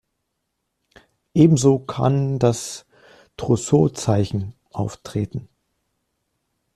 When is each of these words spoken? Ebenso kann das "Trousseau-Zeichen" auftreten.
Ebenso 1.35 1.77
kann 1.77 2.39
das 2.39 2.87
"Trousseau-Zeichen" 3.37 4.55
auftreten. 4.71 5.47